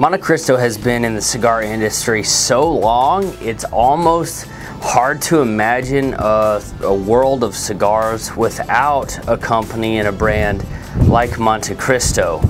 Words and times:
Montecristo 0.00 0.58
has 0.58 0.78
been 0.78 1.04
in 1.04 1.14
the 1.14 1.20
cigar 1.20 1.62
industry 1.62 2.22
so 2.22 2.72
long, 2.72 3.36
it's 3.42 3.64
almost 3.64 4.46
hard 4.80 5.20
to 5.20 5.42
imagine 5.42 6.14
a, 6.14 6.62
a, 6.80 6.94
world 6.94 7.44
of 7.44 7.54
cigars 7.54 8.34
without 8.34 9.28
a 9.28 9.36
company 9.36 9.98
and 9.98 10.08
a 10.08 10.12
brand 10.12 10.64
like 11.06 11.32
Montecristo. 11.32 12.40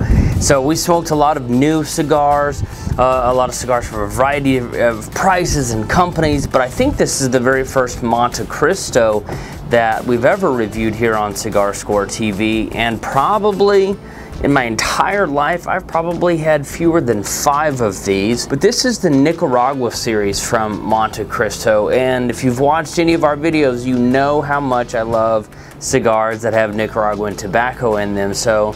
So 0.41 0.63
we 0.63 0.77
smoked 0.77 1.11
a 1.11 1.17
lot 1.17 1.37
of 1.37 1.51
new 1.51 1.83
cigars, 1.83 2.63
uh, 2.97 3.23
a 3.25 3.35
lot 3.35 3.49
of 3.49 3.57
cigars 3.57 3.89
from 3.89 4.03
a 4.03 4.07
variety 4.07 4.59
of, 4.59 4.73
of, 4.75 5.11
prices 5.13 5.73
and 5.73 5.91
companies, 5.91 6.47
but 6.47 6.61
I 6.61 6.69
think 6.69 6.97
this 6.97 7.21
is 7.21 7.31
the 7.31 7.41
very 7.41 7.65
first 7.65 7.99
Montecristo 7.99 9.27
that 9.71 10.05
we've 10.05 10.25
ever 10.25 10.53
reviewed 10.53 10.95
here 10.95 11.17
on 11.17 11.35
Cigar 11.35 11.75
Score 11.75 12.07
TV, 12.07 12.73
and 12.77 13.03
probably 13.03 13.97
in 14.43 14.53
my 14.53 14.65
entire 14.65 15.27
life, 15.27 15.69
I've 15.69 15.87
probably 15.87 16.39
had 16.39 16.67
fewer 16.67 17.01
than 17.01 17.23
five 17.23 17.83
of 17.83 18.03
these, 18.05 18.47
but 18.47 18.61
this 18.61 18.87
is 18.87 18.99
the 18.99 19.11
Nicaragua 19.11 19.93
series 19.93 20.43
from 20.43 20.81
Montecristo. 20.81 21.95
and 21.95 22.31
if 22.31 22.43
you've 22.43 22.61
watched 22.61 22.99
any 22.99 23.13
of 23.13 23.23
our 23.23 23.37
videos, 23.37 23.85
you 23.85 23.99
know 23.99 24.41
how 24.41 24.59
much 24.59 24.95
I 24.95 25.03
love 25.03 25.49
cigars 25.79 26.41
that 26.43 26.55
have 26.55 26.75
Nicaraguan 26.75 27.37
tobacco 27.37 27.97
in 27.97 28.15
them, 28.15 28.33
so 28.33 28.75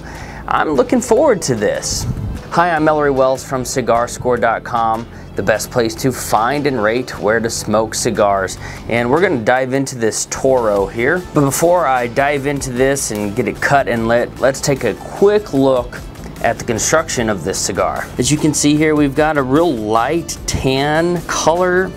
I'm 0.48 0.73
looking 0.73 1.01
forward 1.01 1.41
to 1.43 1.55
this. 1.55 2.05
Hi, 2.51 2.71
I'm 2.71 2.87
Ellery 2.87 3.10
Wells 3.10 3.43
from 3.43 3.62
CigarScore.com 3.62 5.09
the 5.37 5.43
best 5.43 5.70
place 5.70 5.95
to 5.97 6.12
find 6.12 6.66
and 6.66 6.83
rate 6.83 7.19
where 7.19 7.41
to 7.41 7.51
smoke 7.51 7.95
cigars. 7.95 8.56
And 8.88 9.11
we're 9.11 9.20
gonna 9.20 9.45
dive 9.45 9.74
into 9.74 9.97
this 9.97 10.27
Toro 10.30 10.87
here. 10.87 11.23
But 11.34 11.43
before 11.43 11.87
I 11.87 12.07
dive 12.07 12.47
into 12.47 12.70
this 12.70 13.10
and 13.10 13.34
get 13.34 13.48
it 13.48 13.60
cut 13.60 13.88
and 13.88 14.09
lit, 14.09 14.38
let's 14.41 14.60
take 14.60 14.84
a 14.84 14.95
quick 14.95 15.52
look 15.52 16.01
at 16.43 16.59
the 16.59 16.65
construction 16.65 17.30
of 17.30 17.43
this 17.43 17.59
cigar. 17.59 18.07
As 18.19 18.30
you 18.30 18.37
can 18.37 18.52
see 18.52 18.77
here, 18.77 18.95
we've 18.95 19.15
got 19.15 19.38
a 19.38 19.43
real 19.43 19.73
light 19.73 20.38
tan 20.47 21.20
color 21.23 21.91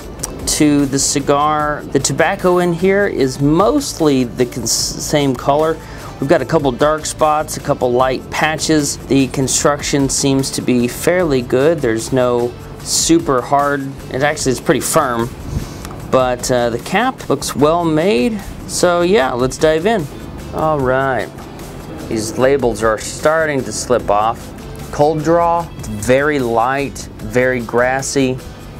to 0.46 0.85
the 0.85 0.98
cigar. 0.98 1.84
The 1.91 1.99
tobacco 1.99 2.60
in 2.60 2.71
here 2.74 3.08
is 3.08 3.41
mostly 3.41 4.24
the 4.24 4.46
same 4.65 5.35
color. 5.35 5.77
We've 6.20 6.30
got 6.30 6.41
a 6.41 6.46
couple 6.46 6.71
dark 6.71 7.05
spots, 7.05 7.58
a 7.58 7.60
couple 7.60 7.91
light 7.91 8.27
patches. 8.32 8.98
The 8.98 9.27
construction 9.27 10.10
seems 10.10 10.49
to 10.52 10.62
be 10.62 10.88
fairly 10.88 11.41
good. 11.41 11.80
There's 11.80 12.12
no 12.12 12.52
super 12.88 13.41
hard. 13.41 13.82
It 14.13 14.24
actually 14.24 14.54
is 14.54 14.62
pretty 14.62 14.80
firm, 14.80 15.30
but 16.10 16.49
uh, 16.49 16.70
the 16.70 16.80
cap 16.80 17.30
looks 17.30 17.55
well 17.55 17.84
made. 17.84 18.40
So 18.68 19.02
yeah, 19.02 19.34
let's 19.34 19.57
dive 19.57 19.85
in. 19.85 20.05
All 20.54 20.80
right, 20.80 21.30
these 22.08 22.38
labels 22.38 22.84
are 22.84 22.98
starting 22.98 23.63
to 23.65 23.71
slip 23.71 24.10
off. 24.10 24.54
Cold 24.91 25.24
draw, 25.24 25.63
very 25.84 26.40
light, 26.40 26.98
very 27.18 27.60
grassy, 27.60 28.38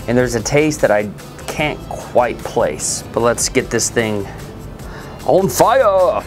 and 0.08 0.18
there's 0.18 0.36
a 0.36 0.42
taste 0.42 0.82
that 0.82 0.92
I 0.92 1.10
can't 1.48 1.80
quite 1.90 2.38
place. 2.40 3.04
But 3.14 3.20
let's 3.20 3.50
get 3.50 3.70
this 3.70 3.90
thing 3.90 4.26
on 5.26 5.50
fire. 5.50 6.24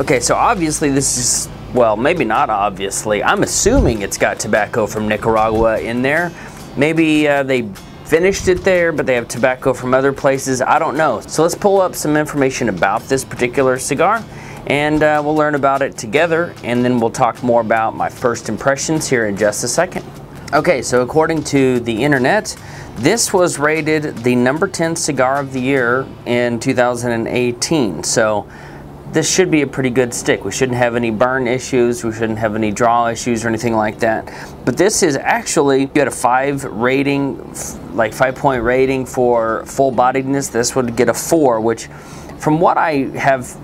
Okay, 0.00 0.18
so 0.18 0.34
obviously 0.34 0.90
this 0.90 1.16
is 1.18 1.48
well, 1.74 1.96
maybe 1.96 2.24
not 2.24 2.50
obviously. 2.50 3.22
I'm 3.22 3.42
assuming 3.42 4.02
it's 4.02 4.16
got 4.16 4.38
tobacco 4.38 4.86
from 4.86 5.08
Nicaragua 5.08 5.80
in 5.80 6.02
there. 6.02 6.32
Maybe 6.76 7.26
uh, 7.26 7.42
they 7.42 7.68
finished 8.04 8.46
it 8.46 8.62
there, 8.62 8.92
but 8.92 9.06
they 9.06 9.14
have 9.16 9.26
tobacco 9.26 9.72
from 9.72 9.92
other 9.92 10.12
places. 10.12 10.62
I 10.62 10.78
don't 10.78 10.96
know. 10.96 11.20
So 11.20 11.42
let's 11.42 11.56
pull 11.56 11.80
up 11.80 11.96
some 11.96 12.16
information 12.16 12.68
about 12.68 13.02
this 13.02 13.24
particular 13.24 13.78
cigar 13.78 14.24
and 14.68 15.02
uh, 15.02 15.20
we'll 15.24 15.34
learn 15.34 15.56
about 15.56 15.82
it 15.82 15.98
together 15.98 16.54
and 16.62 16.84
then 16.84 17.00
we'll 17.00 17.10
talk 17.10 17.42
more 17.42 17.60
about 17.60 17.96
my 17.96 18.08
first 18.08 18.48
impressions 18.48 19.08
here 19.08 19.26
in 19.26 19.36
just 19.36 19.64
a 19.64 19.68
second. 19.68 20.04
Okay, 20.52 20.80
so 20.80 21.02
according 21.02 21.42
to 21.44 21.80
the 21.80 22.04
internet, 22.04 22.56
this 22.96 23.32
was 23.32 23.58
rated 23.58 24.16
the 24.18 24.36
number 24.36 24.68
10 24.68 24.94
cigar 24.94 25.40
of 25.40 25.52
the 25.52 25.60
year 25.60 26.06
in 26.26 26.60
2018. 26.60 28.04
So 28.04 28.46
this 29.14 29.32
should 29.32 29.48
be 29.48 29.62
a 29.62 29.66
pretty 29.66 29.90
good 29.90 30.12
stick. 30.12 30.44
We 30.44 30.50
shouldn't 30.50 30.76
have 30.76 30.96
any 30.96 31.12
burn 31.12 31.46
issues. 31.46 32.02
We 32.02 32.12
shouldn't 32.12 32.40
have 32.40 32.56
any 32.56 32.72
draw 32.72 33.06
issues 33.06 33.44
or 33.44 33.48
anything 33.48 33.74
like 33.74 34.00
that. 34.00 34.26
But 34.64 34.76
this 34.76 35.04
is 35.04 35.16
actually, 35.16 35.82
you 35.82 35.90
had 35.94 36.08
a 36.08 36.10
five 36.10 36.64
rating, 36.64 37.54
like 37.94 38.12
five 38.12 38.34
point 38.34 38.64
rating 38.64 39.06
for 39.06 39.64
full 39.66 39.92
bodiedness. 39.92 40.50
This 40.50 40.74
would 40.74 40.96
get 40.96 41.08
a 41.08 41.14
four, 41.14 41.60
which 41.60 41.86
from 42.38 42.60
what 42.60 42.76
I 42.76 43.04
have 43.16 43.56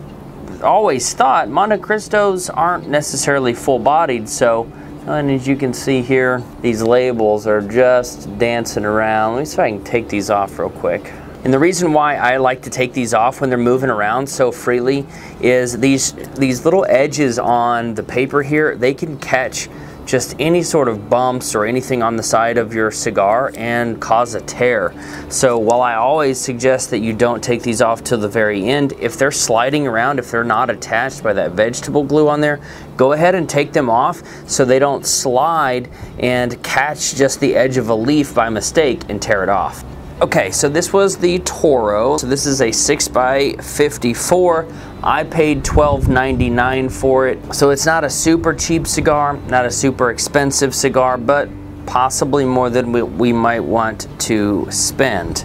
always 0.62 1.12
thought, 1.14 1.48
Montecristos 1.48 2.48
aren't 2.54 2.88
necessarily 2.88 3.52
full 3.52 3.80
bodied. 3.80 4.28
So, 4.28 4.70
and 5.06 5.32
as 5.32 5.48
you 5.48 5.56
can 5.56 5.74
see 5.74 6.00
here, 6.00 6.44
these 6.60 6.80
labels 6.80 7.48
are 7.48 7.60
just 7.60 8.38
dancing 8.38 8.84
around. 8.84 9.34
Let 9.34 9.40
me 9.40 9.46
see 9.46 9.54
if 9.54 9.58
I 9.58 9.70
can 9.70 9.82
take 9.82 10.08
these 10.08 10.30
off 10.30 10.60
real 10.60 10.70
quick. 10.70 11.12
And 11.42 11.54
the 11.54 11.58
reason 11.58 11.94
why 11.94 12.16
I 12.16 12.36
like 12.36 12.62
to 12.62 12.70
take 12.70 12.92
these 12.92 13.14
off 13.14 13.40
when 13.40 13.48
they're 13.48 13.58
moving 13.58 13.88
around 13.88 14.28
so 14.28 14.52
freely 14.52 15.06
is 15.40 15.78
these, 15.78 16.12
these 16.34 16.64
little 16.66 16.84
edges 16.86 17.38
on 17.38 17.94
the 17.94 18.02
paper 18.02 18.42
here, 18.42 18.76
they 18.76 18.92
can 18.92 19.18
catch 19.18 19.68
just 20.04 20.34
any 20.40 20.62
sort 20.62 20.88
of 20.88 21.08
bumps 21.08 21.54
or 21.54 21.64
anything 21.64 22.02
on 22.02 22.16
the 22.16 22.22
side 22.22 22.58
of 22.58 22.74
your 22.74 22.90
cigar 22.90 23.52
and 23.56 24.00
cause 24.00 24.34
a 24.34 24.40
tear. 24.40 24.92
So 25.30 25.56
while 25.56 25.82
I 25.82 25.94
always 25.94 26.38
suggest 26.38 26.90
that 26.90 26.98
you 26.98 27.12
don't 27.14 27.42
take 27.42 27.62
these 27.62 27.80
off 27.80 28.02
till 28.02 28.18
the 28.18 28.28
very 28.28 28.68
end, 28.68 28.92
if 28.94 29.16
they're 29.16 29.30
sliding 29.30 29.86
around, 29.86 30.18
if 30.18 30.30
they're 30.30 30.42
not 30.42 30.68
attached 30.68 31.22
by 31.22 31.32
that 31.34 31.52
vegetable 31.52 32.02
glue 32.02 32.28
on 32.28 32.40
there, 32.40 32.60
go 32.96 33.12
ahead 33.12 33.34
and 33.34 33.48
take 33.48 33.72
them 33.72 33.88
off 33.88 34.22
so 34.48 34.64
they 34.64 34.80
don't 34.80 35.06
slide 35.06 35.88
and 36.18 36.62
catch 36.62 37.14
just 37.14 37.40
the 37.40 37.54
edge 37.54 37.76
of 37.76 37.88
a 37.88 37.94
leaf 37.94 38.34
by 38.34 38.50
mistake 38.50 39.02
and 39.08 39.22
tear 39.22 39.42
it 39.42 39.48
off. 39.48 39.84
Okay, 40.22 40.50
so 40.50 40.68
this 40.68 40.92
was 40.92 41.16
the 41.16 41.38
Toro. 41.40 42.18
So 42.18 42.26
this 42.26 42.44
is 42.44 42.60
a 42.60 42.68
6x54. 42.68 45.02
I 45.02 45.24
paid 45.24 45.64
$12.99 45.64 46.92
for 46.92 47.26
it. 47.26 47.54
So 47.54 47.70
it's 47.70 47.86
not 47.86 48.04
a 48.04 48.10
super 48.10 48.52
cheap 48.52 48.86
cigar, 48.86 49.38
not 49.48 49.64
a 49.64 49.70
super 49.70 50.10
expensive 50.10 50.74
cigar, 50.74 51.16
but 51.16 51.48
possibly 51.86 52.44
more 52.44 52.68
than 52.68 52.92
we, 52.92 53.02
we 53.02 53.32
might 53.32 53.60
want 53.60 54.08
to 54.20 54.70
spend. 54.70 55.38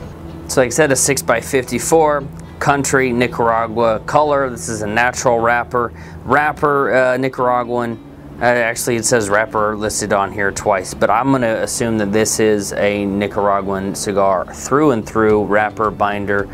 So 0.50 0.60
like 0.60 0.68
I 0.68 0.72
said, 0.72 0.92
a 0.92 0.96
6x54, 0.96 2.60
country, 2.60 3.14
Nicaragua 3.14 4.02
color. 4.02 4.50
This 4.50 4.68
is 4.68 4.82
a 4.82 4.88
natural 4.88 5.40
wrapper. 5.40 5.94
Wrapper, 6.26 6.94
uh, 6.94 7.16
Nicaraguan. 7.18 7.98
Uh, 8.38 8.44
actually, 8.44 8.98
it 8.98 9.06
says 9.06 9.30
wrapper 9.30 9.78
listed 9.78 10.12
on 10.12 10.30
here 10.30 10.52
twice, 10.52 10.94
but 10.94 11.10
I'm 11.10 11.30
going 11.30 11.42
to 11.42 11.64
assume 11.64 11.98
that 12.00 12.12
this 12.12 12.42
is 12.42 12.74
a 12.74 13.06
Nicaraguan 13.06 13.96
cigar 13.96 14.46
through 14.54 14.92
and 14.92 15.08
through, 15.08 15.46
wrapper, 15.46 15.90
binder, 15.90 16.50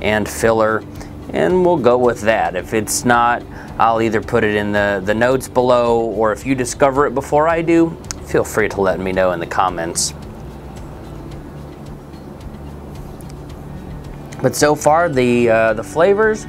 and 0.00 0.26
filler, 0.26 0.82
and 1.34 1.66
we'll 1.66 1.76
go 1.76 1.98
with 1.98 2.22
that. 2.22 2.56
If 2.56 2.72
it's 2.72 3.04
not, 3.04 3.42
I'll 3.78 4.00
either 4.00 4.22
put 4.22 4.42
it 4.42 4.54
in 4.54 4.72
the, 4.72 5.02
the 5.04 5.12
notes 5.12 5.48
below, 5.48 6.00
or 6.00 6.32
if 6.32 6.46
you 6.46 6.54
discover 6.54 7.06
it 7.06 7.14
before 7.14 7.46
I 7.46 7.60
do, 7.60 7.90
feel 8.24 8.42
free 8.42 8.70
to 8.70 8.80
let 8.80 8.98
me 8.98 9.12
know 9.12 9.32
in 9.32 9.40
the 9.40 9.46
comments. 9.46 10.14
But 14.40 14.56
so 14.56 14.74
far, 14.74 15.10
the, 15.10 15.50
uh, 15.50 15.72
the 15.74 15.84
flavors, 15.84 16.46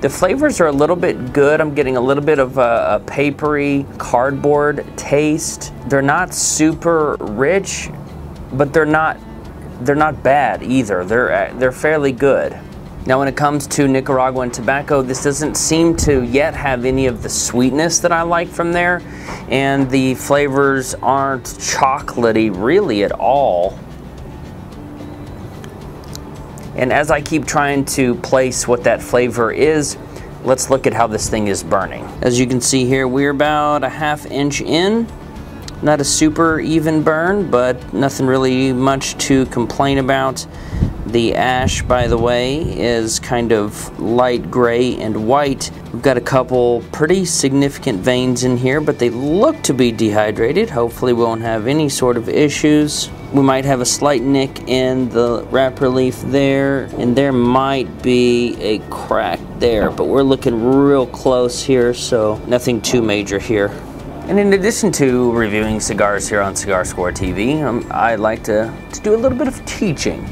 the 0.00 0.10
flavors 0.10 0.60
are 0.60 0.66
a 0.66 0.72
little 0.72 0.96
bit 0.96 1.32
good. 1.32 1.60
I'm 1.60 1.74
getting 1.74 1.96
a 1.96 2.00
little 2.00 2.22
bit 2.22 2.38
of 2.38 2.58
a, 2.58 3.00
a 3.02 3.02
papery 3.06 3.86
cardboard 3.98 4.84
taste. 4.96 5.72
They're 5.86 6.02
not 6.02 6.34
super 6.34 7.16
rich, 7.18 7.90
but 8.52 8.72
they're 8.72 8.84
not 8.84 9.18
they're 9.80 9.94
not 9.94 10.22
bad 10.22 10.62
either. 10.62 11.04
They're 11.04 11.32
uh, 11.32 11.54
they're 11.58 11.72
fairly 11.72 12.12
good. 12.12 12.58
Now 13.06 13.20
when 13.20 13.28
it 13.28 13.36
comes 13.36 13.66
to 13.68 13.86
Nicaraguan 13.86 14.50
tobacco, 14.50 15.00
this 15.00 15.22
doesn't 15.22 15.56
seem 15.56 15.96
to 15.98 16.24
yet 16.24 16.54
have 16.54 16.84
any 16.84 17.06
of 17.06 17.22
the 17.22 17.28
sweetness 17.28 18.00
that 18.00 18.12
I 18.12 18.22
like 18.22 18.48
from 18.48 18.72
there, 18.72 19.00
and 19.48 19.88
the 19.90 20.14
flavors 20.14 20.94
aren't 20.96 21.44
chocolatey 21.44 22.50
really 22.54 23.04
at 23.04 23.12
all. 23.12 23.78
And 26.76 26.92
as 26.92 27.10
I 27.10 27.22
keep 27.22 27.46
trying 27.46 27.86
to 27.86 28.14
place 28.16 28.68
what 28.68 28.84
that 28.84 29.02
flavor 29.02 29.50
is, 29.50 29.96
let's 30.44 30.68
look 30.68 30.86
at 30.86 30.92
how 30.92 31.06
this 31.06 31.28
thing 31.28 31.48
is 31.48 31.62
burning. 31.62 32.04
As 32.20 32.38
you 32.38 32.46
can 32.46 32.60
see 32.60 32.84
here, 32.84 33.08
we're 33.08 33.30
about 33.30 33.82
a 33.82 33.88
half 33.88 34.26
inch 34.26 34.60
in. 34.60 35.08
Not 35.82 36.00
a 36.00 36.04
super 36.04 36.60
even 36.60 37.02
burn, 37.02 37.50
but 37.50 37.92
nothing 37.94 38.26
really 38.26 38.72
much 38.74 39.16
to 39.26 39.46
complain 39.46 39.98
about. 39.98 40.46
The 41.06 41.36
ash, 41.36 41.82
by 41.82 42.08
the 42.08 42.18
way, 42.18 42.62
is 42.62 43.20
kind 43.20 43.52
of 43.52 43.96
light 44.00 44.50
gray 44.50 44.96
and 44.96 45.28
white. 45.28 45.70
We've 45.92 46.02
got 46.02 46.16
a 46.16 46.20
couple 46.20 46.82
pretty 46.90 47.24
significant 47.24 48.00
veins 48.00 48.42
in 48.42 48.56
here, 48.56 48.80
but 48.80 48.98
they 48.98 49.10
look 49.10 49.62
to 49.62 49.72
be 49.72 49.92
dehydrated. 49.92 50.68
Hopefully 50.68 51.12
we 51.12 51.22
won't 51.22 51.42
have 51.42 51.68
any 51.68 51.88
sort 51.88 52.16
of 52.16 52.28
issues. 52.28 53.08
We 53.32 53.42
might 53.42 53.64
have 53.64 53.80
a 53.80 53.84
slight 53.84 54.22
nick 54.22 54.68
in 54.68 55.08
the 55.10 55.46
wrapper 55.50 55.88
leaf 55.88 56.20
there, 56.22 56.86
and 56.98 57.14
there 57.14 57.32
might 57.32 58.02
be 58.02 58.56
a 58.60 58.80
crack 58.90 59.38
there, 59.60 59.92
but 59.92 60.08
we're 60.08 60.24
looking 60.24 60.60
real 60.60 61.06
close 61.06 61.62
here, 61.62 61.94
so 61.94 62.42
nothing 62.48 62.80
too 62.82 63.00
major 63.00 63.38
here. 63.38 63.68
And 64.26 64.40
in 64.40 64.54
addition 64.54 64.90
to 64.92 65.30
reviewing 65.30 65.78
cigars 65.78 66.28
here 66.28 66.40
on 66.40 66.56
Cigar 66.56 66.84
Score 66.84 67.12
TV, 67.12 67.62
um, 67.62 67.86
I 67.92 68.16
like 68.16 68.42
to, 68.44 68.74
to 68.92 69.00
do 69.00 69.14
a 69.14 69.16
little 69.16 69.38
bit 69.38 69.46
of 69.46 69.64
teaching. 69.66 70.26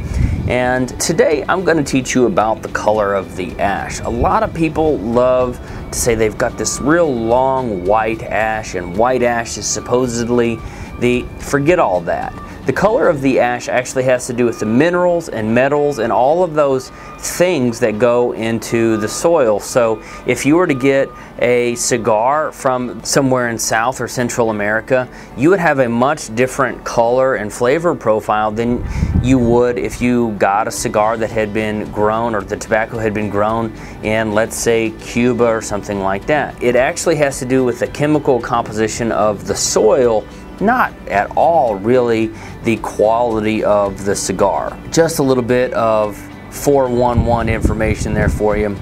And 0.49 0.89
today 1.01 1.43
I'm 1.49 1.65
going 1.65 1.79
to 1.79 1.83
teach 1.83 2.15
you 2.15 2.27
about 2.27 2.61
the 2.61 2.69
color 2.69 3.15
of 3.15 3.35
the 3.35 3.53
ash. 3.59 4.01
A 4.01 4.09
lot 4.09 4.43
of 4.43 4.53
people 4.53 4.99
love 4.99 5.59
to 5.91 5.99
say 5.99 6.15
they've 6.15 6.37
got 6.37 6.59
this 6.59 6.81
real 6.81 7.11
long 7.11 7.87
white 7.87 8.23
ash, 8.23 8.75
and 8.75 8.95
white 8.95 9.23
ash 9.23 9.57
is 9.57 9.67
supposedly 9.67 10.59
the 11.01 11.23
forget 11.39 11.79
all 11.79 12.03
that. 12.03 12.35
The 12.67 12.73
color 12.73 13.09
of 13.09 13.23
the 13.23 13.41
ash 13.41 13.69
actually 13.69 14.05
has 14.05 14.27
to 14.27 14.33
do 14.33 14.45
with 14.45 14.59
the 14.59 14.67
minerals 14.67 15.29
and 15.29 15.55
metals 15.55 15.99
and 15.99 16.13
all 16.13 16.43
of 16.43 16.55
those 16.55 16.91
things 17.19 17.79
that 17.81 17.99
go 17.99 18.33
into 18.33 18.97
the 18.99 19.09
soil. 19.09 19.61
So 19.61 20.03
if 20.27 20.47
you 20.47 20.57
were 20.57 20.67
to 20.67 20.75
get 20.75 21.09
a 21.39 21.75
cigar 21.75 22.53
from 22.53 23.03
somewhere 23.05 23.49
in 23.49 23.59
South 23.59 24.01
or 24.01 24.09
Central 24.09 24.49
America, 24.51 25.09
you 25.37 25.51
would 25.51 25.59
have 25.59 25.79
a 25.79 25.89
much 25.89 26.35
different 26.35 26.85
color 26.85 27.35
and 27.35 27.53
flavor 27.53 27.95
profile 27.95 28.51
than 28.51 28.83
you 29.25 29.39
would 29.39 29.79
if 29.79 30.03
you 30.03 30.33
got 30.39 30.69
a 30.69 30.71
cigar 30.71 31.17
that 31.17 31.31
had 31.31 31.55
been 31.55 31.91
grown 31.91 32.35
or 32.35 32.43
the 32.43 32.57
tobacco 32.57 32.99
had 32.99 33.15
been 33.15 33.31
grown 33.31 33.73
in, 34.03 34.33
let's 34.33 34.55
say, 34.55 34.91
Cuba 35.01 35.47
or 35.47 35.63
something 35.63 36.01
like 36.01 36.27
that. 36.27 36.63
It 36.63 36.77
actually 36.77 37.17
has 37.17 37.39
to 37.39 37.47
do 37.47 37.65
with 37.65 37.79
the 37.79 37.87
chemical 37.87 38.39
composition 38.39 39.11
of 39.11 39.47
the 39.47 39.57
soil 39.57 40.27
not 40.61 40.93
at 41.09 41.31
all 41.37 41.75
really 41.77 42.31
the 42.63 42.77
quality 42.77 43.65
of 43.65 44.05
the 44.05 44.15
cigar. 44.15 44.79
Just 44.93 45.19
a 45.19 45.23
little 45.23 45.43
bit 45.43 45.73
of 45.73 46.17
411 46.51 47.49
information 47.49 48.15
there 48.15 48.29
for 48.29 48.57
you. 48.57 48.77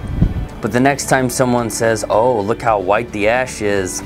But 0.61 0.73
the 0.73 0.81
next 0.81 1.09
time 1.09 1.31
someone 1.31 1.71
says, 1.71 2.05
oh, 2.09 2.41
look 2.41 2.61
how 2.61 2.79
white 2.79 3.11
the 3.13 3.29
ash 3.29 3.63
is, 3.63 4.03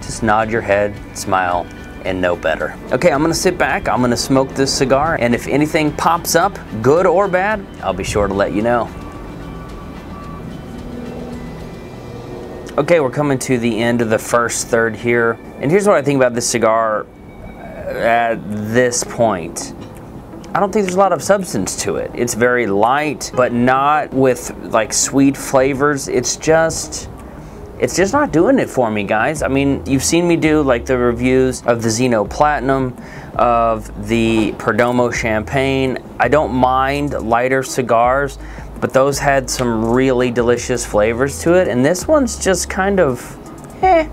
just 0.00 0.22
nod 0.22 0.50
your 0.50 0.60
head, 0.60 0.94
smile, 1.16 1.66
and 2.04 2.20
know 2.20 2.36
better. 2.36 2.76
Okay, 2.92 3.10
I'm 3.10 3.22
gonna 3.22 3.34
sit 3.34 3.58
back, 3.58 3.88
I'm 3.88 4.00
gonna 4.00 4.16
smoke 4.16 4.50
this 4.50 4.72
cigar, 4.72 5.16
and 5.20 5.34
if 5.34 5.46
anything 5.46 5.92
pops 5.92 6.34
up, 6.34 6.58
good 6.82 7.06
or 7.06 7.28
bad, 7.28 7.64
I'll 7.82 7.92
be 7.92 8.04
sure 8.04 8.28
to 8.28 8.34
let 8.34 8.52
you 8.52 8.62
know. 8.62 8.88
Okay, 12.76 12.98
we're 12.98 13.10
coming 13.10 13.38
to 13.38 13.56
the 13.56 13.80
end 13.80 14.02
of 14.02 14.10
the 14.10 14.18
first 14.18 14.66
third 14.66 14.96
here. 14.96 15.38
And 15.60 15.70
here's 15.70 15.86
what 15.86 15.96
I 15.96 16.02
think 16.02 16.16
about 16.16 16.34
this 16.34 16.50
cigar 16.50 17.06
at 17.86 18.34
this 18.50 19.04
point. 19.04 19.74
I 20.56 20.60
don't 20.60 20.72
think 20.72 20.84
there's 20.84 20.96
a 20.96 20.98
lot 20.98 21.12
of 21.12 21.22
substance 21.22 21.76
to 21.84 21.96
it. 21.96 22.10
It's 22.14 22.34
very 22.34 22.66
light, 22.66 23.30
but 23.34 23.52
not 23.52 24.12
with 24.12 24.50
like 24.64 24.92
sweet 24.92 25.36
flavors. 25.36 26.08
It's 26.08 26.34
just 26.36 27.08
it's 27.84 27.96
just 27.96 28.14
not 28.14 28.32
doing 28.32 28.58
it 28.58 28.70
for 28.70 28.90
me, 28.90 29.04
guys. 29.04 29.42
I 29.42 29.48
mean, 29.48 29.84
you've 29.84 30.02
seen 30.02 30.26
me 30.26 30.36
do 30.36 30.62
like 30.62 30.86
the 30.86 30.96
reviews 30.96 31.62
of 31.66 31.82
the 31.82 31.90
Zino 31.90 32.28
Platinum, 32.28 32.96
of 33.36 34.08
the 34.08 34.52
Perdomo 34.52 35.12
Champagne. 35.12 35.98
I 36.18 36.28
don't 36.28 36.54
mind 36.54 37.12
lighter 37.12 37.62
cigars, 37.62 38.38
but 38.80 38.94
those 38.94 39.18
had 39.18 39.50
some 39.50 39.84
really 39.84 40.30
delicious 40.30 40.86
flavors 40.86 41.42
to 41.42 41.60
it. 41.60 41.68
And 41.68 41.84
this 41.84 42.08
one's 42.08 42.42
just 42.42 42.70
kind 42.70 43.00
of, 43.00 43.20
eh. 43.82 44.08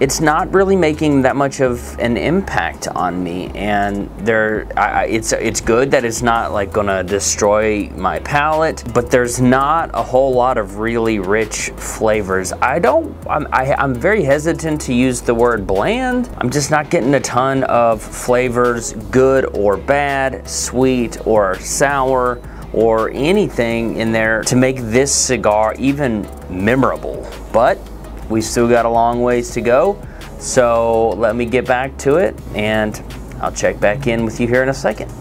It's 0.00 0.18
not 0.18 0.50
really 0.54 0.76
making 0.76 1.20
that 1.22 1.36
much 1.36 1.60
of 1.60 1.98
an 1.98 2.16
impact 2.16 2.88
on 2.88 3.22
me, 3.22 3.48
and 3.54 4.08
there, 4.20 4.66
I, 4.74 5.04
it's 5.04 5.34
it's 5.34 5.60
good 5.60 5.90
that 5.90 6.06
it's 6.06 6.22
not 6.22 6.52
like 6.52 6.72
gonna 6.72 7.04
destroy 7.04 7.90
my 7.90 8.18
palate, 8.20 8.82
but 8.94 9.10
there's 9.10 9.42
not 9.42 9.90
a 9.92 10.02
whole 10.02 10.32
lot 10.32 10.56
of 10.56 10.78
really 10.78 11.18
rich 11.18 11.68
flavors. 11.76 12.50
I 12.62 12.78
don't, 12.78 13.14
I'm, 13.28 13.46
I, 13.52 13.74
I'm 13.74 13.94
very 13.94 14.22
hesitant 14.22 14.80
to 14.82 14.94
use 14.94 15.20
the 15.20 15.34
word 15.34 15.66
bland. 15.66 16.30
I'm 16.38 16.48
just 16.48 16.70
not 16.70 16.88
getting 16.88 17.12
a 17.12 17.20
ton 17.20 17.64
of 17.64 18.00
flavors, 18.00 18.94
good 19.10 19.54
or 19.54 19.76
bad, 19.76 20.48
sweet 20.48 21.26
or 21.26 21.58
sour 21.58 22.40
or 22.72 23.10
anything 23.10 23.96
in 23.96 24.12
there 24.12 24.42
to 24.44 24.56
make 24.56 24.78
this 24.78 25.14
cigar 25.14 25.74
even 25.78 26.26
memorable. 26.48 27.28
But 27.52 27.78
we 28.30 28.40
still 28.40 28.68
got 28.68 28.86
a 28.86 28.88
long 28.88 29.22
ways 29.22 29.50
to 29.50 29.60
go. 29.60 30.00
So 30.38 31.10
let 31.10 31.36
me 31.36 31.44
get 31.44 31.66
back 31.66 31.98
to 31.98 32.16
it 32.16 32.34
and 32.54 33.02
I'll 33.42 33.52
check 33.52 33.78
back 33.80 34.06
in 34.06 34.24
with 34.24 34.40
you 34.40 34.46
here 34.46 34.62
in 34.62 34.70
a 34.70 34.74
second. 34.74 35.12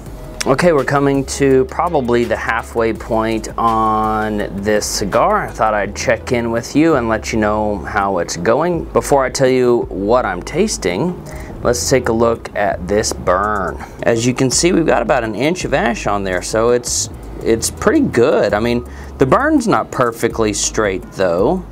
Okay, 0.46 0.72
we're 0.72 0.86
coming 0.86 1.26
to 1.26 1.66
probably 1.66 2.24
the 2.24 2.38
halfway 2.38 2.94
point 2.94 3.50
on 3.58 4.38
this 4.64 4.86
cigar. 4.86 5.48
I 5.48 5.52
thought 5.52 5.74
I'd 5.74 5.98
check 5.98 6.32
in 6.32 6.50
with 6.50 6.78
you 6.78 6.96
and 6.96 7.10
let 7.10 7.34
you 7.34 7.40
know 7.40 7.80
how 7.80 8.20
it's 8.20 8.38
going. 8.38 8.86
Before 8.86 9.26
I 9.26 9.30
tell 9.30 9.50
you 9.50 9.82
what 9.90 10.26
I'm 10.26 10.42
tasting, 10.42 11.22
let's 11.62 11.90
take 11.90 12.08
a 12.08 12.14
look 12.14 12.56
at 12.56 12.88
this 12.88 13.12
burn. 13.12 13.84
As 14.04 14.26
you 14.26 14.34
can 14.34 14.50
see, 14.50 14.72
we've 14.72 14.86
got 14.86 15.02
about 15.02 15.26
an 15.26 15.36
inch 15.36 15.66
of 15.66 15.74
ash 15.74 16.08
on 16.08 16.24
there, 16.24 16.42
so 16.42 16.70
it's 16.70 17.10
it's 17.42 17.70
pretty 17.70 18.06
good. 18.08 18.54
I 18.54 18.62
mean, 18.62 18.88
the 19.18 19.26
burn's 19.26 19.68
not 19.68 19.92
perfectly 19.92 20.54
straight 20.54 21.04
though, 21.12 21.66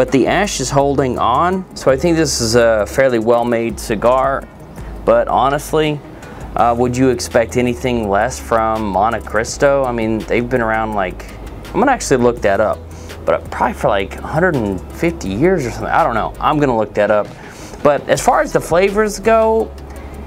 but 0.00 0.10
the 0.12 0.26
ash 0.26 0.60
is 0.60 0.70
holding 0.70 1.18
on. 1.18 1.62
So 1.76 1.90
I 1.90 1.96
think 1.98 2.16
this 2.16 2.40
is 2.40 2.54
a 2.54 2.86
fairly 2.86 3.18
well-made 3.18 3.78
cigar, 3.78 4.48
but 5.04 5.28
honestly, 5.28 6.00
uh, 6.56 6.74
would 6.78 6.96
you 6.96 7.10
expect 7.10 7.58
anything 7.58 8.08
less 8.08 8.40
from 8.40 8.94
Montecristo? 8.94 9.84
I 9.86 9.92
mean, 9.92 10.20
they've 10.20 10.48
been 10.48 10.62
around 10.62 10.94
like, 10.94 11.30
I'm 11.66 11.80
gonna 11.80 11.92
actually 11.92 12.16
look 12.16 12.40
that 12.40 12.60
up, 12.60 12.78
but 13.26 13.44
probably 13.50 13.74
for 13.74 13.88
like 13.88 14.14
150 14.14 15.28
years 15.28 15.66
or 15.66 15.70
something. 15.70 15.92
I 15.92 16.02
don't 16.02 16.14
know. 16.14 16.32
I'm 16.40 16.58
gonna 16.58 16.78
look 16.78 16.94
that 16.94 17.10
up. 17.10 17.26
But 17.82 18.08
as 18.08 18.24
far 18.24 18.40
as 18.40 18.54
the 18.54 18.60
flavors 18.62 19.20
go, 19.20 19.70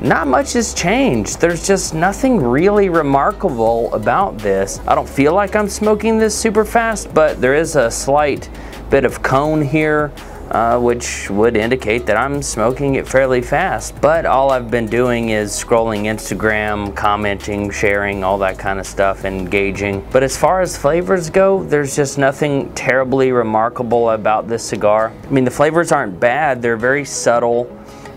not 0.02 0.28
much 0.28 0.54
has 0.54 0.76
changed. 0.76 1.42
There's 1.42 1.66
just 1.66 1.96
nothing 1.96 2.38
really 2.38 2.90
remarkable 2.90 3.92
about 3.92 4.38
this. 4.38 4.80
I 4.86 4.94
don't 4.94 5.10
feel 5.10 5.34
like 5.34 5.56
I'm 5.56 5.68
smoking 5.68 6.19
this 6.19 6.38
super 6.38 6.64
fast, 6.64 7.12
but 7.16 7.42
there 7.42 7.56
is 7.56 7.76
a 7.76 7.90
slight 7.90 8.52
bit 8.94 9.06
of 9.06 9.24
cone 9.24 9.60
here, 9.60 10.12
uh, 10.51 10.80
which 10.80 11.28
would 11.31 11.57
indicate 11.57 12.06
that 12.06 12.16
I'm 12.16 12.44
smoking 12.44 12.94
it 12.94 13.07
fairly 13.07 13.42
fast. 13.42 14.00
But 14.00 14.28
all 14.28 14.51
I've 14.51 14.69
been 14.69 14.86
doing 14.86 15.30
is 15.30 15.51
scrolling 15.51 16.04
Instagram, 16.04 16.95
commenting, 16.95 17.72
sharing, 17.72 18.24
all 18.24 18.38
that 18.38 18.60
kind 18.60 18.80
of 18.80 18.86
stuff, 18.86 19.25
engaging. 19.25 20.07
But 20.12 20.22
as 20.22 20.38
far 20.38 20.62
as 20.62 20.78
flavors 20.78 21.31
go, 21.31 21.63
there's 21.63 21.95
just 21.95 22.19
nothing 22.19 22.72
terribly 22.75 23.31
remarkable 23.31 24.12
about 24.12 24.48
this 24.48 24.63
cigar. 24.63 25.12
I 25.23 25.30
mean, 25.31 25.44
the 25.44 25.50
flavors 25.50 25.92
aren't 25.92 26.19
bad, 26.19 26.62
they're 26.62 26.78
very 26.78 27.04
subtle. 27.04 27.66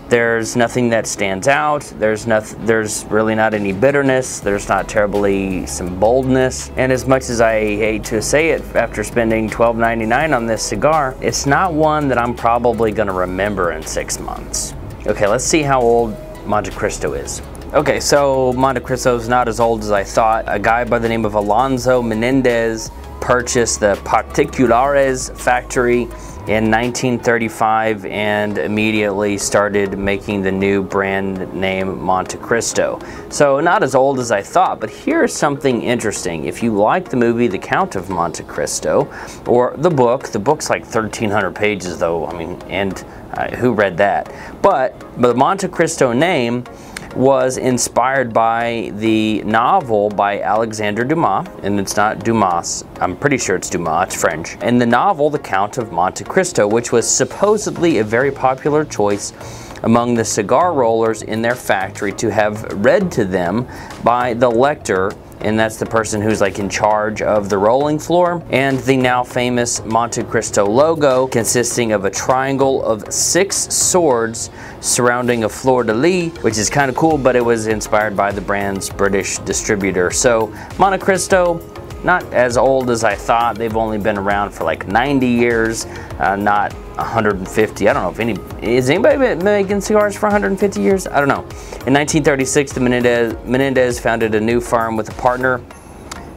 There's 0.09 0.55
nothing 0.55 0.87
that 0.89 1.05
stands 1.05 1.49
out. 1.49 1.81
There's 1.99 2.25
nothing. 2.25 2.65
There's 2.65 3.03
really 3.05 3.35
not 3.35 3.53
any 3.53 3.73
bitterness. 3.73 4.39
There's 4.39 4.69
not 4.69 4.87
terribly 4.87 5.65
some 5.65 5.99
boldness. 5.99 6.71
And 6.77 6.93
as 6.93 7.05
much 7.05 7.29
as 7.29 7.41
I 7.41 7.59
hate 7.59 8.05
to 8.05 8.21
say 8.21 8.51
it, 8.51 8.61
after 8.73 9.03
spending 9.03 9.49
$12.99 9.49 10.33
on 10.33 10.45
this 10.45 10.63
cigar, 10.63 11.13
it's 11.19 11.45
not 11.45 11.73
one 11.73 12.07
that 12.07 12.17
I'm 12.17 12.33
probably 12.33 12.93
going 12.93 13.07
to 13.07 13.13
remember 13.13 13.73
in 13.73 13.83
six 13.83 14.17
months. 14.17 14.73
Okay, 15.05 15.27
let's 15.27 15.43
see 15.43 15.61
how 15.61 15.81
old 15.81 16.15
Montecristo 16.45 17.21
is. 17.21 17.41
Okay, 17.73 17.99
so 17.99 18.53
Montecristo 18.53 19.17
is 19.17 19.27
not 19.27 19.49
as 19.49 19.59
old 19.59 19.81
as 19.81 19.91
I 19.91 20.05
thought. 20.05 20.45
A 20.47 20.57
guy 20.57 20.85
by 20.85 20.99
the 20.99 21.09
name 21.09 21.25
of 21.25 21.33
Alonso 21.33 22.01
Menendez 22.01 22.91
purchased 23.19 23.81
the 23.81 23.99
Particulares 24.05 25.29
factory 25.31 26.07
in 26.47 26.71
1935 26.71 28.05
and 28.05 28.57
immediately 28.57 29.37
started 29.37 29.99
making 29.99 30.41
the 30.41 30.51
new 30.51 30.81
brand 30.81 31.53
name 31.53 31.99
Montecristo. 31.99 33.03
So 33.33 33.59
not 33.59 33.83
as 33.83 33.95
old 33.95 34.17
as 34.17 34.31
I 34.31 34.41
thought, 34.41 34.79
but 34.79 34.89
here's 34.89 35.33
something 35.33 35.81
interesting. 35.81 36.45
If 36.45 36.63
you 36.63 36.73
like 36.73 37.09
the 37.09 37.17
movie 37.17 37.47
The 37.47 37.57
Count 37.57 37.97
of 37.97 38.09
Monte 38.09 38.43
Cristo 38.45 39.13
or 39.45 39.75
the 39.77 39.89
book, 39.89 40.29
the 40.29 40.39
book's 40.39 40.69
like 40.69 40.83
1300 40.83 41.53
pages 41.53 41.99
though, 41.99 42.25
I 42.25 42.37
mean, 42.37 42.61
and 42.69 43.03
uh, 43.33 43.53
who 43.57 43.73
read 43.73 43.97
that? 43.97 44.33
But 44.61 44.97
the 45.17 45.33
Montecristo 45.33 46.17
name 46.17 46.63
was 47.15 47.57
inspired 47.57 48.33
by 48.33 48.91
the 48.95 49.41
novel 49.43 50.09
by 50.09 50.41
Alexander 50.41 51.03
Dumas, 51.03 51.47
and 51.63 51.79
it's 51.79 51.95
not 51.95 52.23
Dumas, 52.23 52.83
I'm 53.01 53.17
pretty 53.17 53.37
sure 53.37 53.55
it's 53.55 53.69
Dumas, 53.69 54.07
it's 54.07 54.21
French, 54.21 54.57
and 54.61 54.79
the 54.79 54.85
novel 54.85 55.29
The 55.29 55.39
Count 55.39 55.77
of 55.77 55.91
Monte 55.91 56.23
Cristo, 56.23 56.67
which 56.67 56.91
was 56.91 57.09
supposedly 57.09 57.97
a 57.97 58.03
very 58.03 58.31
popular 58.31 58.85
choice 58.85 59.33
among 59.83 60.15
the 60.15 60.25
cigar 60.25 60.73
rollers 60.73 61.21
in 61.21 61.41
their 61.41 61.55
factory 61.55 62.11
to 62.13 62.31
have 62.31 62.63
read 62.83 63.11
to 63.11 63.25
them 63.25 63.67
by 64.03 64.33
the 64.33 64.49
lector 64.49 65.11
and 65.41 65.59
that's 65.59 65.77
the 65.77 65.85
person 65.85 66.21
who's 66.21 66.41
like 66.41 66.59
in 66.59 66.69
charge 66.69 67.21
of 67.21 67.49
the 67.49 67.57
rolling 67.57 67.99
floor, 67.99 68.43
and 68.49 68.79
the 68.79 68.97
now 68.97 69.23
famous 69.23 69.79
Montecristo 69.81 70.67
logo 70.67 71.27
consisting 71.27 71.91
of 71.91 72.05
a 72.05 72.09
triangle 72.09 72.83
of 72.83 73.11
six 73.13 73.55
swords 73.73 74.49
surrounding 74.81 75.43
a 75.43 75.49
fleur-de-lis, 75.49 76.31
which 76.43 76.57
is 76.57 76.69
kind 76.69 76.89
of 76.89 76.95
cool, 76.95 77.17
but 77.17 77.35
it 77.35 77.43
was 77.43 77.67
inspired 77.67 78.15
by 78.15 78.31
the 78.31 78.41
brand's 78.41 78.89
British 78.89 79.37
distributor. 79.39 80.11
So 80.11 80.47
Montecristo, 80.77 81.61
not 82.03 82.23
as 82.33 82.57
old 82.57 82.89
as 82.89 83.03
I 83.03 83.15
thought. 83.15 83.57
They've 83.57 83.75
only 83.75 83.97
been 83.97 84.17
around 84.17 84.51
for 84.51 84.63
like 84.63 84.87
90 84.87 85.27
years, 85.27 85.85
uh, 86.19 86.35
not 86.35 86.73
150. 86.97 87.87
I 87.87 87.93
don't 87.93 88.03
know 88.03 88.09
if 88.09 88.19
any 88.19 88.35
is 88.61 88.89
anybody 88.89 89.35
making 89.43 89.81
cigars 89.81 90.15
for 90.15 90.27
150 90.27 90.81
years. 90.81 91.07
I 91.07 91.19
don't 91.19 91.29
know. 91.29 91.41
In 91.85 91.93
1936, 91.93 92.73
the 92.73 92.79
Menendez, 92.79 93.35
Menendez 93.45 93.99
founded 93.99 94.35
a 94.35 94.41
new 94.41 94.59
firm 94.59 94.95
with 94.95 95.09
a 95.09 95.21
partner, 95.21 95.61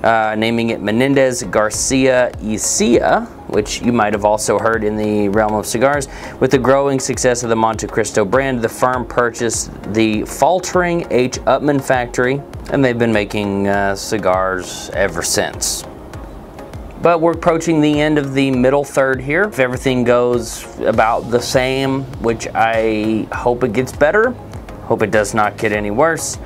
uh, 0.02 0.34
naming 0.36 0.70
it 0.70 0.80
Menendez 0.80 1.42
Garcia 1.44 2.30
Ecija, 2.38 3.26
which 3.48 3.82
you 3.82 3.92
might 3.92 4.12
have 4.12 4.24
also 4.24 4.58
heard 4.58 4.84
in 4.84 4.96
the 4.96 5.28
realm 5.28 5.54
of 5.54 5.66
cigars. 5.66 6.08
With 6.40 6.50
the 6.50 6.58
growing 6.58 6.98
success 6.98 7.42
of 7.42 7.50
the 7.50 7.56
Montecristo 7.56 8.28
brand, 8.28 8.62
the 8.62 8.68
firm 8.68 9.06
purchased 9.06 9.70
the 9.92 10.24
faltering 10.24 11.06
H. 11.10 11.38
Upmann 11.40 11.82
factory, 11.82 12.40
and 12.72 12.84
they've 12.84 12.98
been 12.98 13.12
making 13.12 13.68
uh, 13.68 13.94
cigars 13.94 14.90
ever 14.94 15.22
since. 15.22 15.84
But 17.02 17.22
we're 17.22 17.32
approaching 17.32 17.80
the 17.80 17.98
end 18.00 18.18
of 18.18 18.34
the 18.34 18.50
middle 18.50 18.84
third 18.84 19.22
here. 19.22 19.44
If 19.44 19.58
everything 19.58 20.04
goes 20.04 20.66
about 20.80 21.30
the 21.30 21.40
same, 21.40 22.02
which 22.22 22.46
I 22.54 23.26
hope 23.32 23.64
it 23.64 23.72
gets 23.72 23.90
better, 23.90 24.32
hope 24.84 25.02
it 25.02 25.10
does 25.10 25.32
not 25.32 25.56
get 25.56 25.72
any 25.72 25.90
worse, 25.90 26.36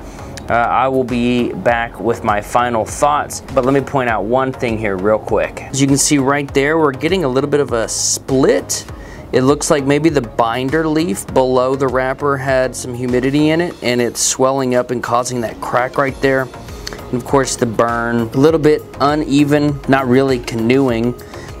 uh, 0.49 0.53
I 0.53 0.87
will 0.87 1.03
be 1.03 1.51
back 1.53 1.99
with 1.99 2.23
my 2.23 2.39
final 2.41 2.85
thoughts. 2.85 3.41
But 3.53 3.65
let 3.65 3.73
me 3.73 3.81
point 3.81 4.09
out 4.09 4.25
one 4.25 4.51
thing 4.51 4.77
here 4.77 4.95
real 4.95 5.17
quick. 5.17 5.63
As 5.63 5.81
you 5.81 5.87
can 5.87 5.97
see 5.97 6.17
right 6.17 6.51
there, 6.53 6.77
we're 6.77 6.91
getting 6.91 7.23
a 7.23 7.27
little 7.27 7.49
bit 7.49 7.59
of 7.59 7.71
a 7.71 7.87
split. 7.87 8.85
It 9.31 9.41
looks 9.41 9.71
like 9.71 9.85
maybe 9.85 10.09
the 10.09 10.21
binder 10.21 10.87
leaf 10.87 11.25
below 11.33 11.75
the 11.75 11.87
wrapper 11.87 12.37
had 12.37 12.75
some 12.75 12.93
humidity 12.93 13.49
in 13.49 13.59
it 13.59 13.75
and 13.83 13.99
it's 13.99 14.21
swelling 14.21 14.75
up 14.75 14.91
and 14.91 15.01
causing 15.01 15.41
that 15.41 15.59
crack 15.59 15.97
right 15.97 16.15
there. 16.21 16.47
And 16.91 17.15
of 17.15 17.25
course 17.25 17.55
the 17.55 17.65
burn, 17.65 18.17
a 18.17 18.37
little 18.37 18.59
bit 18.59 18.81
uneven, 19.01 19.81
not 19.89 20.07
really 20.07 20.39
canoeing, 20.39 21.13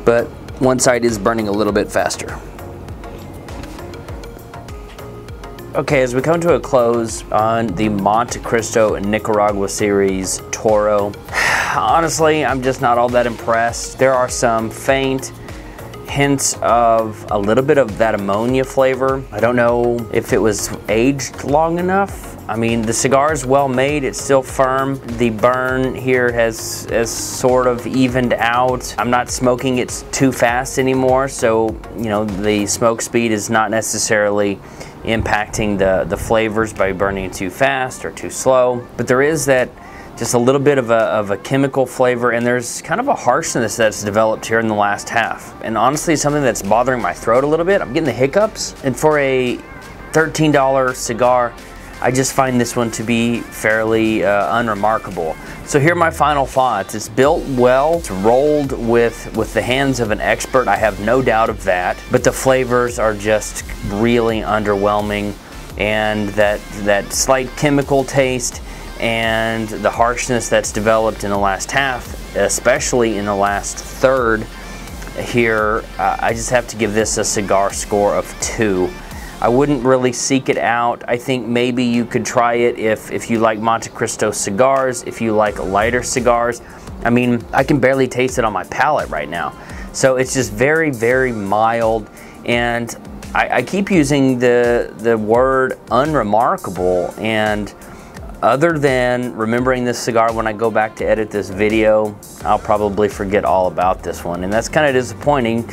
but 0.05 0.25
one 0.61 0.79
side 0.79 1.03
is 1.03 1.17
burning 1.17 1.47
a 1.47 1.51
little 1.51 1.73
bit 1.73 1.91
faster. 1.91 2.39
Okay, 5.75 6.03
as 6.03 6.15
we 6.15 6.21
come 6.21 6.39
to 6.39 6.53
a 6.53 6.59
close 6.59 7.29
on 7.33 7.67
the 7.67 7.89
Montecristo 7.89 8.97
Nicaragua 9.03 9.67
series 9.67 10.41
Toro, 10.49 11.11
honestly, 11.75 12.45
I'm 12.45 12.63
just 12.63 12.79
not 12.79 12.97
all 12.97 13.09
that 13.09 13.27
impressed. 13.27 13.99
There 13.99 14.13
are 14.13 14.29
some 14.29 14.69
faint 14.69 15.33
hints 16.07 16.57
of 16.61 17.29
a 17.29 17.37
little 17.37 17.61
bit 17.61 17.77
of 17.77 17.97
that 17.97 18.15
ammonia 18.15 18.63
flavor. 18.63 19.21
I 19.33 19.41
don't 19.41 19.57
know 19.57 19.97
if 20.13 20.31
it 20.31 20.37
was 20.37 20.69
aged 20.87 21.43
long 21.43 21.77
enough. 21.77 22.37
I 22.49 22.55
mean, 22.55 22.81
the 22.81 22.93
cigar 22.93 23.33
is 23.33 23.45
well 23.45 23.67
made, 23.67 24.05
it's 24.05 24.21
still 24.23 24.43
firm. 24.43 25.01
The 25.17 25.31
burn 25.31 25.93
here 25.93 26.31
has, 26.31 26.85
has 26.85 27.11
sort 27.11 27.67
of 27.67 27.85
evened 27.85 28.31
out. 28.31 28.95
I'm 28.97 29.09
not 29.09 29.29
smoking 29.29 29.79
it 29.79 30.05
too 30.13 30.31
fast 30.31 30.79
anymore, 30.79 31.27
so, 31.27 31.77
you 31.97 32.05
know, 32.05 32.23
the 32.23 32.65
smoke 32.65 33.01
speed 33.01 33.33
is 33.33 33.49
not 33.49 33.71
necessarily 33.71 34.57
impacting 35.05 35.77
the, 35.77 36.05
the 36.07 36.17
flavors 36.17 36.73
by 36.73 36.91
burning 36.91 37.31
too 37.31 37.49
fast 37.49 38.05
or 38.05 38.11
too 38.11 38.29
slow. 38.29 38.87
But 38.97 39.07
there 39.07 39.21
is 39.21 39.45
that 39.45 39.69
just 40.17 40.33
a 40.33 40.37
little 40.37 40.61
bit 40.61 40.77
of 40.77 40.91
a, 40.91 40.95
of 40.95 41.31
a 41.31 41.37
chemical 41.37 41.85
flavor 41.85 42.31
and 42.31 42.45
there's 42.45 42.81
kind 42.81 43.01
of 43.01 43.07
a 43.07 43.15
harshness 43.15 43.75
that's 43.75 44.03
developed 44.03 44.45
here 44.45 44.59
in 44.59 44.67
the 44.67 44.75
last 44.75 45.09
half. 45.09 45.53
And 45.61 45.77
honestly, 45.77 46.15
something 46.15 46.41
that's 46.41 46.61
bothering 46.61 47.01
my 47.01 47.13
throat 47.13 47.43
a 47.43 47.47
little 47.47 47.65
bit. 47.65 47.81
I'm 47.81 47.89
getting 47.89 48.05
the 48.05 48.13
hiccups. 48.13 48.75
And 48.83 48.97
for 48.97 49.19
a 49.19 49.57
$13 50.11 50.95
cigar, 50.95 51.53
I 52.01 52.11
just 52.11 52.33
find 52.33 52.59
this 52.59 52.75
one 52.75 52.91
to 52.91 53.03
be 53.03 53.39
fairly 53.39 54.23
uh, 54.23 54.59
unremarkable. 54.59 55.35
So 55.65 55.79
here 55.79 55.93
are 55.93 55.95
my 55.95 56.11
final 56.11 56.45
thoughts. 56.45 56.93
It's 56.93 57.09
built 57.09 57.43
well, 57.57 57.99
it's 57.99 58.11
rolled 58.11 58.73
with, 58.73 59.35
with 59.35 59.53
the 59.53 59.61
hands 59.61 59.99
of 59.99 60.11
an 60.11 60.19
expert, 60.19 60.67
I 60.67 60.75
have 60.75 60.99
no 60.99 61.21
doubt 61.21 61.49
of 61.49 61.63
that, 61.63 61.97
but 62.11 62.23
the 62.23 62.31
flavors 62.31 62.99
are 62.99 63.13
just 63.13 63.63
really 63.87 64.41
underwhelming 64.41 65.33
and 65.77 66.29
that, 66.29 66.59
that 66.83 67.11
slight 67.11 67.49
chemical 67.57 68.03
taste 68.03 68.61
and 68.99 69.67
the 69.67 69.89
harshness 69.89 70.47
that's 70.47 70.71
developed 70.71 71.23
in 71.23 71.29
the 71.29 71.37
last 71.37 71.71
half, 71.71 72.35
especially 72.35 73.17
in 73.17 73.25
the 73.25 73.35
last 73.35 73.77
third 73.77 74.45
here, 75.19 75.83
uh, 75.97 76.17
I 76.19 76.33
just 76.33 76.49
have 76.49 76.67
to 76.67 76.75
give 76.75 76.93
this 76.93 77.17
a 77.17 77.23
cigar 77.23 77.71
score 77.71 78.15
of 78.15 78.33
two. 78.41 78.91
I 79.41 79.49
wouldn't 79.49 79.83
really 79.83 80.13
seek 80.13 80.49
it 80.49 80.57
out. 80.57 81.03
I 81.07 81.17
think 81.17 81.45
maybe 81.45 81.83
you 81.83 82.05
could 82.05 82.25
try 82.25 82.53
it 82.53 82.79
if, 82.79 83.11
if 83.11 83.29
you 83.29 83.39
like 83.39 83.59
Montecristo 83.59 84.33
cigars, 84.33 85.03
if 85.03 85.19
you 85.19 85.33
like 85.33 85.59
lighter 85.59 86.03
cigars. 86.03 86.61
I 87.03 87.09
mean, 87.09 87.43
I 87.51 87.63
can 87.63 87.79
barely 87.79 88.07
taste 88.07 88.37
it 88.37 88.45
on 88.45 88.53
my 88.53 88.63
palate 88.63 89.09
right 89.09 89.29
now. 89.29 89.53
So 89.91 90.15
it's 90.15 90.33
just 90.33 90.51
very, 90.53 90.89
very 90.89 91.31
mild. 91.31 92.09
And 92.45 92.95
I, 93.35 93.57
I 93.57 93.61
keep 93.61 93.91
using 93.91 94.39
the, 94.39 94.93
the 94.97 95.17
word 95.17 95.77
unremarkable. 95.91 97.13
And 97.17 97.73
other 98.41 98.79
than 98.79 99.35
remembering 99.35 99.83
this 99.83 99.99
cigar 99.99 100.33
when 100.33 100.47
I 100.47 100.53
go 100.53 100.71
back 100.71 100.95
to 100.97 101.05
edit 101.05 101.29
this 101.29 101.49
video, 101.49 102.17
I'll 102.43 102.59
probably 102.59 103.09
forget 103.09 103.43
all 103.43 103.67
about 103.67 104.01
this 104.01 104.23
one. 104.23 104.43
And 104.43 104.51
that's 104.51 104.69
kind 104.69 104.87
of 104.87 104.93
disappointing 104.93 105.69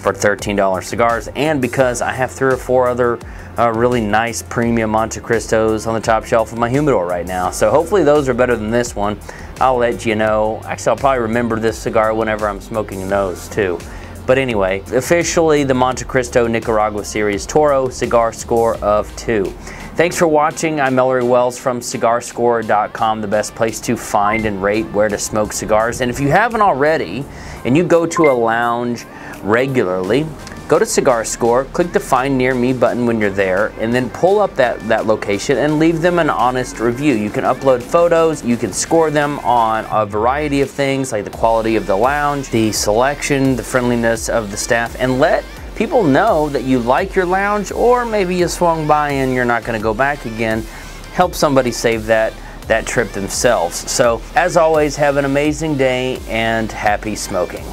for 0.00 0.12
$13 0.12 0.82
cigars 0.82 1.28
and 1.36 1.60
because 1.60 2.00
I 2.00 2.12
have 2.12 2.30
three 2.30 2.52
or 2.52 2.56
four 2.56 2.88
other 2.88 3.18
uh, 3.58 3.72
really 3.72 4.00
nice 4.00 4.42
premium 4.42 4.92
Montecristos 4.92 5.86
on 5.86 5.94
the 5.94 6.00
top 6.00 6.24
shelf 6.24 6.52
of 6.52 6.58
my 6.58 6.70
humidor 6.70 7.06
right 7.06 7.26
now. 7.26 7.50
So 7.50 7.70
hopefully 7.70 8.02
those 8.02 8.28
are 8.28 8.34
better 8.34 8.56
than 8.56 8.70
this 8.70 8.96
one. 8.96 9.18
I'll 9.60 9.76
let 9.76 10.06
you 10.06 10.14
know. 10.14 10.60
Actually, 10.64 10.90
I'll 10.90 10.96
probably 10.96 11.22
remember 11.22 11.60
this 11.60 11.78
cigar 11.78 12.14
whenever 12.14 12.48
I'm 12.48 12.60
smoking 12.60 13.08
those 13.08 13.48
too. 13.48 13.78
But 14.26 14.38
anyway, 14.38 14.80
officially 14.92 15.64
the 15.64 15.74
Montecristo 15.74 16.48
Nicaragua 16.48 17.04
Series 17.04 17.44
Toro 17.44 17.88
cigar 17.88 18.32
score 18.32 18.76
of 18.76 19.14
two. 19.16 19.44
Thanks 19.96 20.16
for 20.16 20.28
watching. 20.28 20.80
I'm 20.80 20.98
Ellery 20.98 21.24
Wells 21.24 21.58
from 21.58 21.80
CigarScore.com, 21.80 23.20
the 23.20 23.28
best 23.28 23.54
place 23.54 23.80
to 23.82 23.96
find 23.96 24.46
and 24.46 24.62
rate 24.62 24.86
where 24.92 25.08
to 25.08 25.18
smoke 25.18 25.52
cigars. 25.52 26.00
And 26.00 26.10
if 26.10 26.20
you 26.20 26.28
haven't 26.28 26.62
already, 26.62 27.24
and 27.64 27.76
you 27.76 27.84
go 27.84 28.06
to 28.06 28.30
a 28.30 28.32
lounge 28.32 29.04
regularly, 29.42 30.26
go 30.68 30.78
to 30.78 30.86
Cigar 30.86 31.24
Score, 31.24 31.64
click 31.66 31.92
the 31.92 32.00
Find 32.00 32.38
Near 32.38 32.54
Me 32.54 32.72
button 32.72 33.06
when 33.06 33.20
you're 33.20 33.30
there, 33.30 33.72
and 33.78 33.92
then 33.94 34.08
pull 34.10 34.38
up 34.38 34.54
that, 34.54 34.78
that 34.88 35.06
location 35.06 35.58
and 35.58 35.78
leave 35.78 36.00
them 36.00 36.18
an 36.18 36.30
honest 36.30 36.78
review. 36.78 37.14
You 37.14 37.30
can 37.30 37.44
upload 37.44 37.82
photos, 37.82 38.44
you 38.44 38.56
can 38.56 38.72
score 38.72 39.10
them 39.10 39.38
on 39.40 39.86
a 39.90 40.06
variety 40.06 40.60
of 40.60 40.70
things 40.70 41.12
like 41.12 41.24
the 41.24 41.30
quality 41.30 41.76
of 41.76 41.86
the 41.86 41.96
lounge, 41.96 42.50
the 42.50 42.72
selection, 42.72 43.56
the 43.56 43.62
friendliness 43.62 44.28
of 44.28 44.50
the 44.50 44.56
staff, 44.56 44.94
and 44.98 45.18
let 45.18 45.44
people 45.74 46.02
know 46.02 46.48
that 46.50 46.64
you 46.64 46.78
like 46.78 47.14
your 47.14 47.26
lounge 47.26 47.72
or 47.72 48.04
maybe 48.04 48.36
you 48.36 48.46
swung 48.46 48.86
by 48.86 49.10
and 49.10 49.32
you're 49.32 49.44
not 49.44 49.64
going 49.64 49.78
to 49.78 49.82
go 49.82 49.94
back 49.94 50.24
again. 50.26 50.62
Help 51.14 51.34
somebody 51.34 51.72
save 51.72 52.06
that 52.06 52.32
that 52.70 52.86
trip 52.86 53.10
themselves. 53.10 53.90
So, 53.90 54.22
as 54.36 54.56
always, 54.56 54.94
have 54.94 55.16
an 55.16 55.24
amazing 55.24 55.76
day 55.76 56.20
and 56.28 56.70
happy 56.70 57.16
smoking. 57.16 57.64